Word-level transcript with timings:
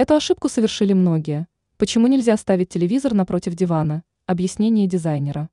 Эту 0.00 0.14
ошибку 0.14 0.48
совершили 0.48 0.94
многие. 0.94 1.46
Почему 1.76 2.06
нельзя 2.06 2.34
ставить 2.38 2.70
телевизор 2.70 3.12
напротив 3.12 3.54
дивана? 3.54 4.02
Объяснение 4.24 4.86
дизайнера. 4.86 5.50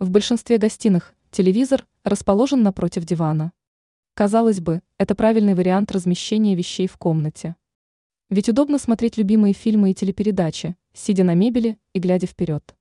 В 0.00 0.10
большинстве 0.10 0.58
гостиных 0.58 1.14
телевизор 1.30 1.86
расположен 2.02 2.64
напротив 2.64 3.04
дивана. 3.04 3.52
Казалось 4.14 4.58
бы, 4.58 4.82
это 4.98 5.14
правильный 5.14 5.54
вариант 5.54 5.92
размещения 5.92 6.56
вещей 6.56 6.88
в 6.88 6.96
комнате. 6.96 7.54
Ведь 8.28 8.48
удобно 8.48 8.76
смотреть 8.76 9.16
любимые 9.16 9.54
фильмы 9.54 9.92
и 9.92 9.94
телепередачи, 9.94 10.74
сидя 10.92 11.22
на 11.22 11.34
мебели 11.34 11.78
и 11.92 12.00
глядя 12.00 12.26
вперед. 12.26 12.74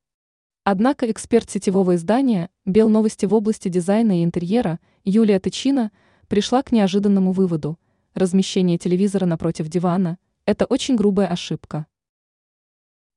Однако 0.64 1.12
эксперт 1.12 1.52
сетевого 1.52 1.94
издания 1.94 2.50
«Бел 2.66 2.90
новости» 2.90 3.28
в 3.28 3.34
области 3.36 3.68
дизайна 3.68 4.22
и 4.22 4.24
интерьера 4.24 4.80
Юлия 5.04 5.40
Тычина 5.40 5.92
пришла 6.28 6.64
к 6.64 6.72
неожиданному 6.72 7.32
выводу. 7.32 7.78
Размещение 8.16 8.78
телевизора 8.78 9.26
напротив 9.26 9.68
дивана– 9.68 10.18
это 10.46 10.64
очень 10.64 10.96
грубая 10.96 11.28
ошибка. 11.28 11.86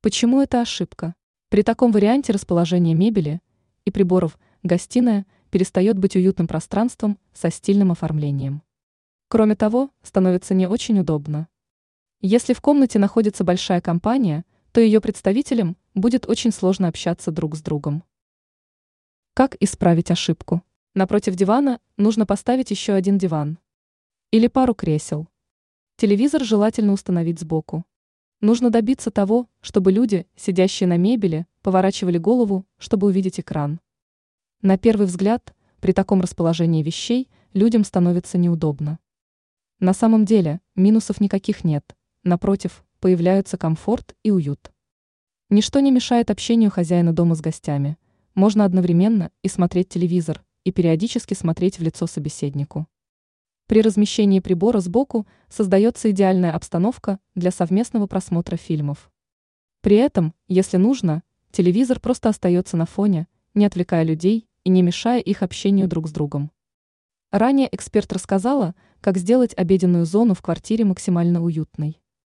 Почему 0.02 0.42
это 0.42 0.60
ошибка? 0.60 1.14
При 1.50 1.62
таком 1.62 1.92
варианте 1.92 2.32
расположения 2.32 2.94
мебели 2.94 3.40
и 3.84 3.92
приборов 3.92 4.36
гостиная 4.64 5.24
перестает 5.52 5.96
быть 5.96 6.16
уютным 6.16 6.48
пространством 6.48 7.16
со 7.32 7.48
стильным 7.48 7.92
оформлением. 7.92 8.64
Кроме 9.28 9.54
того, 9.54 9.90
становится 10.02 10.52
не 10.54 10.66
очень 10.66 10.98
удобно. 10.98 11.46
Если 12.20 12.52
в 12.52 12.60
комнате 12.60 12.98
находится 12.98 13.44
большая 13.44 13.80
компания, 13.80 14.44
то 14.72 14.80
ее 14.80 15.00
представителям 15.00 15.76
будет 15.94 16.28
очень 16.28 16.50
сложно 16.50 16.88
общаться 16.88 17.30
друг 17.30 17.54
с 17.54 17.62
другом. 17.62 18.02
Как 19.34 19.54
исправить 19.60 20.10
ошибку? 20.10 20.64
Напротив 20.94 21.36
дивана 21.36 21.78
нужно 21.96 22.26
поставить 22.26 22.72
еще 22.72 22.94
один 22.94 23.16
диван. 23.16 23.58
Или 24.30 24.46
пару 24.46 24.74
кресел. 24.74 25.26
Телевизор 25.96 26.44
желательно 26.44 26.92
установить 26.92 27.40
сбоку. 27.40 27.86
Нужно 28.42 28.68
добиться 28.68 29.10
того, 29.10 29.48
чтобы 29.62 29.90
люди, 29.90 30.26
сидящие 30.36 30.86
на 30.86 30.98
мебели, 30.98 31.46
поворачивали 31.62 32.18
голову, 32.18 32.66
чтобы 32.76 33.06
увидеть 33.06 33.40
экран. 33.40 33.80
На 34.60 34.76
первый 34.76 35.06
взгляд, 35.06 35.54
при 35.80 35.92
таком 35.92 36.20
расположении 36.20 36.82
вещей 36.82 37.30
людям 37.54 37.84
становится 37.84 38.36
неудобно. 38.36 38.98
На 39.80 39.94
самом 39.94 40.26
деле, 40.26 40.60
минусов 40.74 41.22
никаких 41.22 41.64
нет. 41.64 41.96
Напротив, 42.22 42.84
появляются 43.00 43.56
комфорт 43.56 44.14
и 44.22 44.30
уют. 44.30 44.70
Ничто 45.48 45.80
не 45.80 45.90
мешает 45.90 46.30
общению 46.30 46.70
хозяина 46.70 47.14
дома 47.14 47.34
с 47.34 47.40
гостями. 47.40 47.96
Можно 48.34 48.66
одновременно 48.66 49.30
и 49.42 49.48
смотреть 49.48 49.88
телевизор, 49.88 50.44
и 50.64 50.70
периодически 50.70 51.32
смотреть 51.32 51.78
в 51.78 51.82
лицо 51.82 52.06
собеседнику. 52.06 52.86
При 53.68 53.82
размещении 53.82 54.40
прибора 54.40 54.80
сбоку 54.80 55.26
создается 55.50 56.10
идеальная 56.10 56.52
обстановка 56.52 57.20
для 57.34 57.50
совместного 57.50 58.06
просмотра 58.06 58.56
фильмов. 58.56 59.10
При 59.82 59.96
этом, 59.96 60.32
если 60.48 60.78
нужно, 60.78 61.22
телевизор 61.50 62.00
просто 62.00 62.30
остается 62.30 62.78
на 62.78 62.86
фоне, 62.86 63.28
не 63.52 63.66
отвлекая 63.66 64.04
людей 64.04 64.48
и 64.64 64.70
не 64.70 64.80
мешая 64.80 65.20
их 65.20 65.42
общению 65.42 65.86
друг 65.86 66.08
с 66.08 66.12
другом. 66.12 66.50
Ранее 67.30 67.68
эксперт 67.70 68.10
рассказала, 68.10 68.74
как 69.02 69.18
сделать 69.18 69.52
обеденную 69.54 70.06
зону 70.06 70.32
в 70.32 70.40
квартире 70.40 70.86
максимально 70.86 71.44
уютной. 71.44 72.00